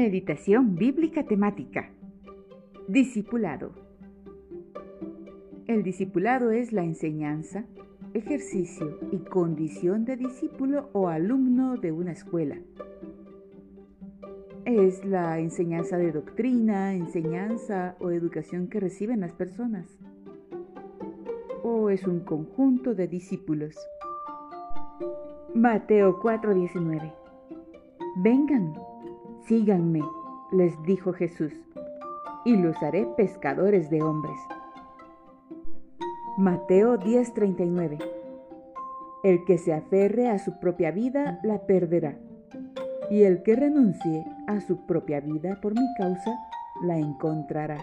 [0.00, 1.90] Meditación bíblica temática.
[2.86, 3.72] Discipulado.
[5.66, 7.64] El discipulado es la enseñanza,
[8.14, 12.58] ejercicio y condición de discípulo o alumno de una escuela.
[14.64, 19.98] Es la enseñanza de doctrina, enseñanza o educación que reciben las personas.
[21.64, 23.74] O es un conjunto de discípulos.
[25.56, 27.12] Mateo 4:19
[28.22, 28.74] Vengan,
[29.48, 30.02] síganme,
[30.52, 31.52] les dijo Jesús,
[32.44, 34.38] y los haré pescadores de hombres.
[36.36, 37.98] Mateo 10:39
[39.24, 42.18] El que se aferre a su propia vida la perderá,
[43.10, 46.38] y el que renuncie a su propia vida por mi causa
[46.82, 47.78] la encontrará.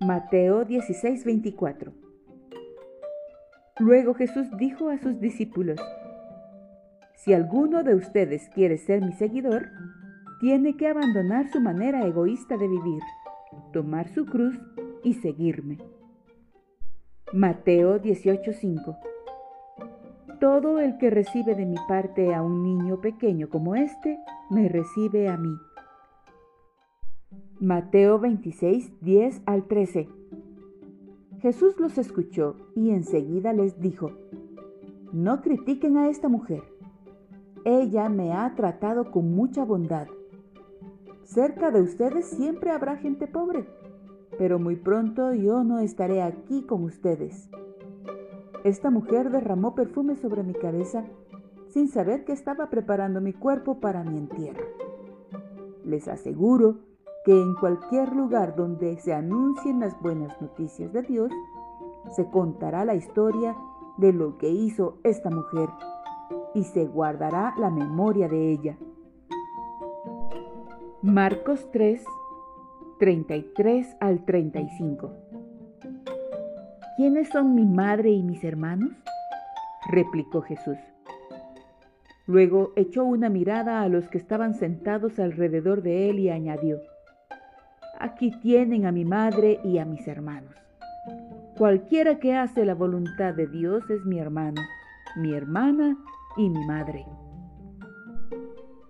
[0.00, 1.92] Mateo 16:24
[3.80, 5.80] Luego Jesús dijo a sus discípulos,
[7.14, 9.68] si alguno de ustedes quiere ser mi seguidor,
[10.40, 13.02] tiene que abandonar su manera egoísta de vivir,
[13.72, 14.58] tomar su cruz
[15.02, 15.78] y seguirme.
[17.32, 18.98] Mateo 18:5
[20.40, 24.18] Todo el que recibe de mi parte a un niño pequeño como este,
[24.50, 25.56] me recibe a mí.
[27.60, 30.08] Mateo 26, 10 al 13
[31.40, 34.12] Jesús los escuchó y enseguida les dijo,
[35.12, 36.62] No critiquen a esta mujer
[37.64, 40.06] ella me ha tratado con mucha bondad.
[41.22, 43.66] Cerca de ustedes siempre habrá gente pobre,
[44.38, 47.48] pero muy pronto yo no estaré aquí con ustedes.
[48.64, 51.04] Esta mujer derramó perfume sobre mi cabeza
[51.68, 54.66] sin saber que estaba preparando mi cuerpo para mi entierro.
[55.84, 56.76] Les aseguro
[57.24, 61.32] que en cualquier lugar donde se anuncien las buenas noticias de Dios,
[62.14, 63.56] se contará la historia
[63.96, 65.70] de lo que hizo esta mujer
[66.54, 68.76] y se guardará la memoria de ella.
[71.02, 72.02] Marcos 3,
[72.98, 75.12] 33 al 35.
[76.96, 78.92] ¿Quiénes son mi madre y mis hermanos?
[79.90, 80.78] replicó Jesús.
[82.26, 86.78] Luego echó una mirada a los que estaban sentados alrededor de él y añadió,
[87.98, 90.54] Aquí tienen a mi madre y a mis hermanos.
[91.58, 94.62] Cualquiera que hace la voluntad de Dios es mi hermano,
[95.16, 95.96] mi hermana
[96.36, 97.06] y mi madre.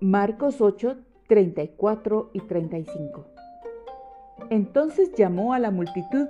[0.00, 0.96] Marcos 8,
[1.28, 3.26] 34 y 35.
[4.50, 6.26] Entonces llamó a la multitud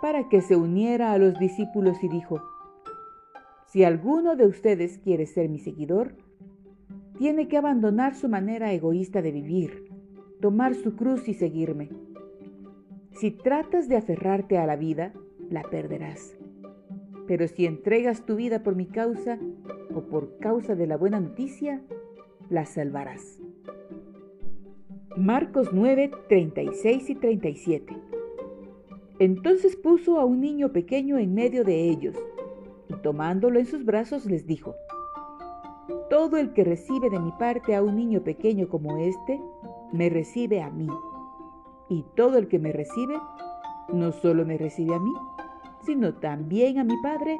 [0.00, 2.40] para que se uniera a los discípulos y dijo,
[3.66, 6.14] Si alguno de ustedes quiere ser mi seguidor,
[7.18, 9.90] tiene que abandonar su manera egoísta de vivir,
[10.40, 11.90] tomar su cruz y seguirme.
[13.12, 15.12] Si tratas de aferrarte a la vida,
[15.50, 16.37] la perderás.
[17.28, 19.38] Pero si entregas tu vida por mi causa,
[19.94, 21.82] o por causa de la buena noticia,
[22.48, 23.38] la salvarás.
[25.14, 27.96] Marcos 9, 36 y 37.
[29.18, 32.16] Entonces puso a un niño pequeño en medio de ellos,
[32.88, 34.74] y tomándolo en sus brazos les dijo,
[36.08, 39.38] Todo el que recibe de mi parte a un niño pequeño como este,
[39.92, 40.88] me recibe a mí.
[41.90, 43.18] Y todo el que me recibe,
[43.92, 45.12] no solo me recibe a mí,
[45.84, 47.38] sino también a mi Padre,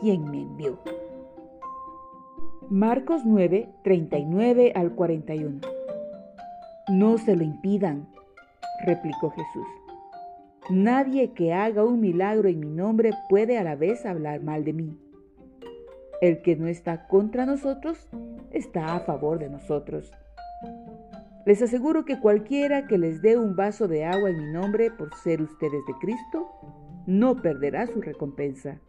[0.00, 0.78] quien me envió.
[2.68, 5.60] Marcos 9, 39 al 41.
[6.88, 8.08] No se lo impidan,
[8.84, 9.66] replicó Jesús.
[10.68, 14.72] Nadie que haga un milagro en mi nombre puede a la vez hablar mal de
[14.72, 14.98] mí.
[16.20, 18.08] El que no está contra nosotros
[18.50, 20.12] está a favor de nosotros.
[21.44, 25.14] Les aseguro que cualquiera que les dé un vaso de agua en mi nombre por
[25.14, 26.50] ser ustedes de Cristo,
[27.06, 28.80] no perderá su recompensa.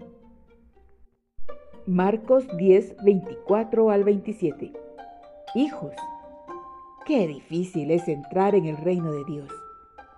[1.86, 4.74] Marcos 10, 24 al 27.
[5.56, 5.94] Hijos,
[7.06, 9.50] qué difícil es entrar en el reino de Dios,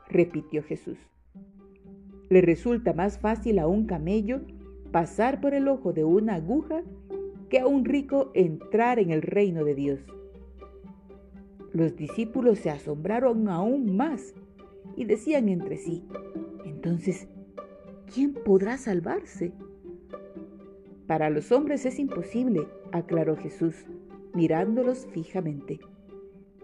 [0.08, 0.98] repitió Jesús.
[2.30, 4.42] Le resulta más fácil a un camello
[4.92, 6.82] pasar por el ojo de una aguja
[7.50, 10.00] que a un rico entrar en el reino de Dios.
[11.74, 14.34] Los discípulos se asombraron aún más
[14.96, 16.04] y decían entre sí,
[16.66, 17.28] entonces,
[18.14, 19.54] ¿quién podrá salvarse?
[21.08, 23.86] Para los hombres es imposible, aclaró Jesús,
[24.34, 25.80] mirándolos fijamente,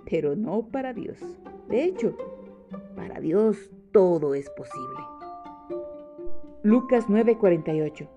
[0.09, 1.17] pero no para Dios.
[1.69, 2.15] De hecho,
[2.95, 4.99] para Dios todo es posible.
[6.63, 8.07] Lucas 9:48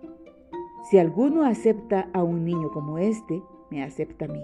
[0.90, 4.42] Si alguno acepta a un niño como este, me acepta a mí.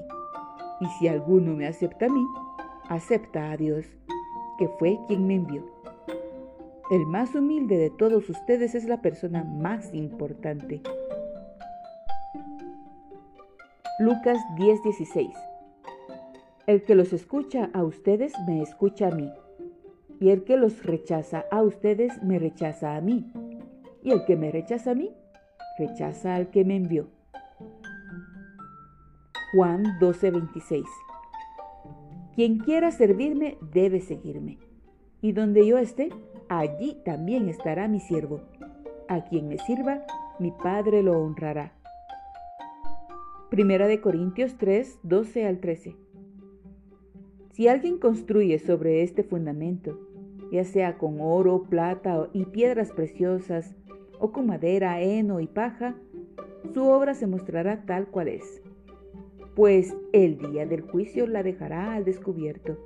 [0.81, 2.27] Y si alguno me acepta a mí,
[2.89, 3.87] acepta a Dios,
[4.59, 5.74] que fue quien me envió.
[6.91, 10.83] El más humilde de todos ustedes es la persona más importante.
[13.99, 15.35] Lucas 10:16
[16.67, 19.33] El que los escucha a ustedes me escucha a mí,
[20.21, 23.33] y el que los rechaza a ustedes me rechaza a mí,
[24.03, 25.11] y el que me rechaza a mí
[25.79, 27.09] rechaza al que me envió.
[29.55, 30.85] Juan 12:26
[32.35, 34.59] Quien quiera servirme debe seguirme,
[35.25, 36.11] y donde yo esté,
[36.51, 38.43] allí también estará mi siervo.
[39.09, 40.05] A quien me sirva,
[40.39, 41.73] mi Padre lo honrará.
[43.49, 45.97] Primera de Corintios 3, 12 al 13.
[47.53, 49.99] Si alguien construye sobre este fundamento,
[50.53, 53.75] ya sea con oro, plata y piedras preciosas,
[54.19, 55.95] o con madera, heno y paja,
[56.75, 58.61] su obra se mostrará tal cual es,
[59.55, 62.77] pues el día del juicio la dejará al descubierto.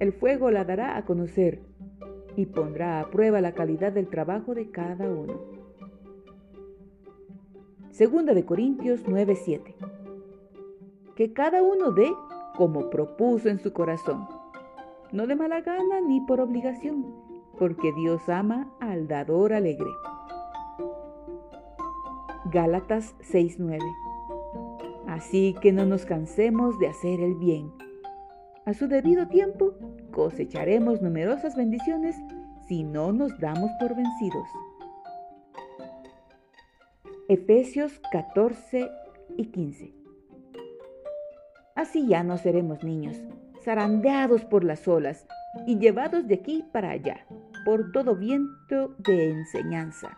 [0.00, 1.60] El fuego la dará a conocer
[2.34, 5.34] y pondrá a prueba la calidad del trabajo de cada uno.
[7.90, 9.74] Segunda de Corintios 9:7.
[11.14, 12.10] Que cada uno dé
[12.56, 14.26] como propuso en su corazón,
[15.12, 17.04] no de mala gana ni por obligación,
[17.58, 19.90] porque Dios ama al dador alegre.
[22.46, 23.84] Gálatas 6:9.
[25.06, 27.89] Así que no nos cansemos de hacer el bien.
[28.70, 29.74] A su debido tiempo
[30.12, 32.14] cosecharemos numerosas bendiciones
[32.68, 34.46] si no nos damos por vencidos.
[37.28, 38.88] Efesios 14
[39.36, 39.92] y 15.
[41.74, 43.16] Así ya no seremos niños,
[43.64, 45.26] zarandeados por las olas
[45.66, 47.26] y llevados de aquí para allá,
[47.64, 50.16] por todo viento de enseñanza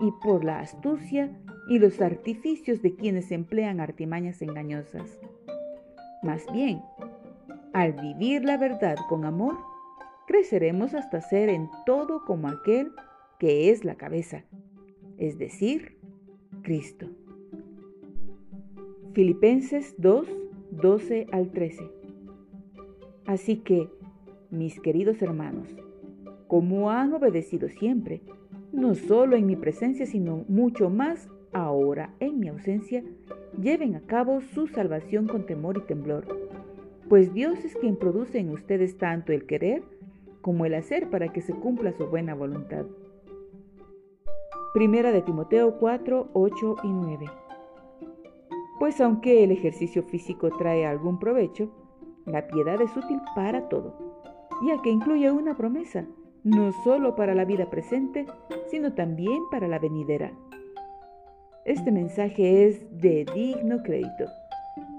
[0.00, 1.34] y por la astucia
[1.70, 5.18] y los artificios de quienes emplean artimañas engañosas.
[6.22, 6.82] Más bien,
[7.72, 9.56] al vivir la verdad con amor,
[10.26, 12.92] creceremos hasta ser en todo como aquel
[13.38, 14.44] que es la cabeza,
[15.16, 15.98] es decir,
[16.62, 17.08] Cristo.
[19.12, 20.28] Filipenses 2,
[20.70, 21.90] 12 al 13.
[23.26, 23.88] Así que,
[24.50, 25.68] mis queridos hermanos,
[26.46, 28.22] como han obedecido siempre,
[28.72, 33.02] no solo en mi presencia, sino mucho más ahora en mi ausencia,
[33.60, 36.26] lleven a cabo su salvación con temor y temblor,
[37.08, 39.82] pues Dios es quien produce en ustedes tanto el querer
[40.42, 42.84] como el hacer para que se cumpla su buena voluntad.
[44.74, 47.26] Primera de Timoteo 4, 8 y 9.
[48.78, 51.70] Pues aunque el ejercicio físico trae algún provecho,
[52.26, 53.94] la piedad es útil para todo,
[54.66, 56.06] ya que incluye una promesa,
[56.44, 58.26] no solo para la vida presente,
[58.70, 60.32] sino también para la venidera.
[61.64, 64.26] Este mensaje es de digno crédito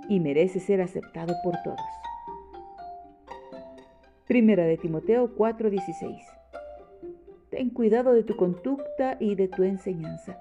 [0.10, 1.99] y merece ser aceptado por todos.
[4.30, 6.22] Primera de Timoteo 4:16
[7.50, 10.38] Ten cuidado de tu conducta y de tu enseñanza.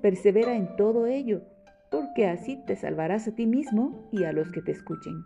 [0.00, 1.42] Persevera en todo ello,
[1.90, 5.24] porque así te salvarás a ti mismo y a los que te escuchen.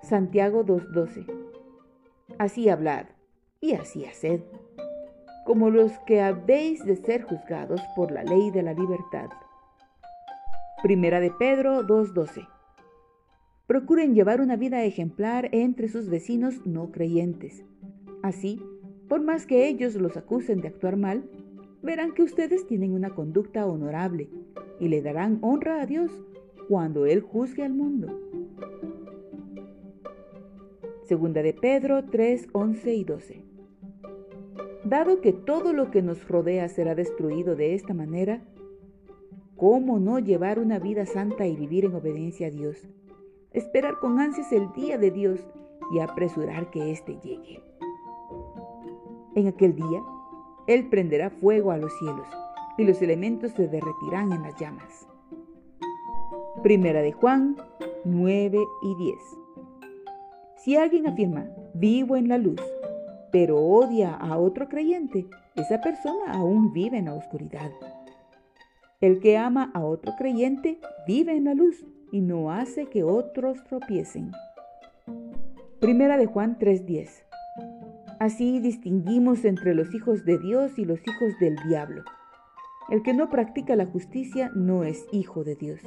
[0.00, 1.26] Santiago 2:12
[2.38, 3.04] Así hablad
[3.60, 4.40] y así haced,
[5.44, 9.28] como los que habéis de ser juzgados por la ley de la libertad.
[10.82, 12.53] Primera de Pedro 2:12
[13.66, 17.64] Procuren llevar una vida ejemplar entre sus vecinos no creyentes.
[18.22, 18.60] Así,
[19.08, 21.24] por más que ellos los acusen de actuar mal,
[21.82, 24.28] verán que ustedes tienen una conducta honorable
[24.80, 26.10] y le darán honra a Dios
[26.68, 28.20] cuando Él juzgue al mundo.
[31.04, 33.42] Segunda de Pedro 3, 11 y 12.
[34.84, 38.42] Dado que todo lo que nos rodea será destruido de esta manera,
[39.56, 42.86] ¿cómo no llevar una vida santa y vivir en obediencia a Dios?
[43.54, 45.38] Esperar con ansias el día de Dios
[45.92, 47.62] y apresurar que éste llegue.
[49.36, 50.02] En aquel día,
[50.66, 52.26] Él prenderá fuego a los cielos
[52.76, 55.06] y los elementos se derretirán en las llamas.
[56.64, 57.56] Primera de Juan
[58.04, 59.14] 9 y 10.
[60.56, 62.60] Si alguien afirma, vivo en la luz,
[63.30, 67.70] pero odia a otro creyente, esa persona aún vive en la oscuridad.
[69.00, 71.84] El que ama a otro creyente vive en la luz
[72.14, 74.30] y no hace que otros tropiecen.
[75.80, 77.24] Primera de Juan 3:10.
[78.20, 82.04] Así distinguimos entre los hijos de Dios y los hijos del diablo.
[82.88, 85.80] El que no practica la justicia no es hijo de Dios,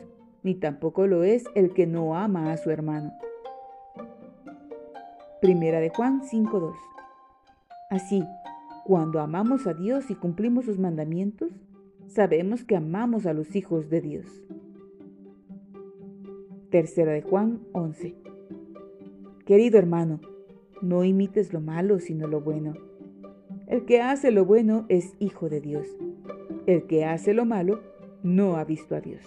[0.44, 3.14] ni tampoco lo es el que no ama a su hermano.
[5.40, 6.76] Primera de Juan 5.2.
[7.90, 8.26] Así,
[8.84, 11.54] cuando amamos a Dios y cumplimos sus mandamientos,
[12.08, 14.26] sabemos que amamos a los hijos de Dios.
[16.70, 18.14] Tercera de Juan 11.
[19.46, 20.20] Querido hermano,
[20.82, 22.74] no imites lo malo, sino lo bueno.
[23.68, 25.88] El que hace lo bueno es hijo de Dios.
[26.66, 27.80] El que hace lo malo
[28.22, 29.22] no ha visto a Dios.